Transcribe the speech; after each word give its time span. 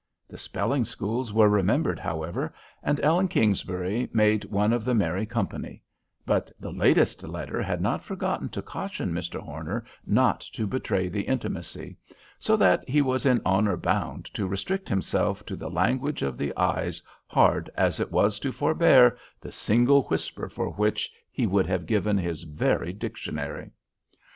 The 0.27 0.37
spelling 0.39 0.83
schools 0.83 1.31
were 1.31 1.47
remembered, 1.47 1.99
however, 1.99 2.55
and 2.81 2.99
Ellen 3.01 3.27
Kingsbury 3.27 4.09
made 4.11 4.45
one 4.45 4.73
of 4.73 4.83
the 4.83 4.95
merry 4.95 5.27
company; 5.27 5.83
but 6.25 6.51
the 6.59 6.71
latest 6.71 7.21
letter 7.21 7.61
had 7.61 7.81
not 7.81 8.03
forgotten 8.03 8.49
to 8.49 8.63
caution 8.63 9.11
Mr. 9.13 9.39
Horner 9.39 9.83
not 10.03 10.39
to 10.53 10.65
betray 10.65 11.07
the 11.07 11.21
intimacy; 11.21 11.97
so 12.39 12.57
that 12.57 12.83
he 12.89 13.03
was 13.03 13.27
in 13.27 13.41
honor 13.45 13.77
bound 13.77 14.25
to 14.33 14.47
restrict 14.47 14.89
himself 14.89 15.45
to 15.45 15.55
the 15.55 15.69
language 15.69 16.23
of 16.23 16.35
the 16.35 16.51
eyes 16.57 17.03
hard 17.27 17.69
as 17.77 17.99
it 17.99 18.11
was 18.11 18.39
to 18.39 18.51
forbear 18.51 19.19
the 19.39 19.51
single 19.51 20.01
whisper 20.05 20.49
for 20.49 20.71
which 20.71 21.11
he 21.31 21.45
would 21.45 21.67
have 21.67 21.85
given 21.85 22.17
his 22.17 22.41
very 22.41 22.91
dictionary. 22.91 23.69